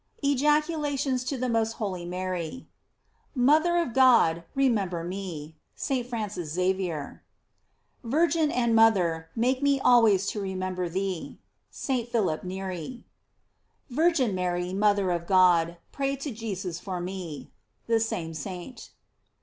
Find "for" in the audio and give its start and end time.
16.79-16.99